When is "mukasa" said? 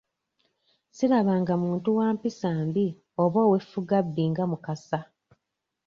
4.51-4.99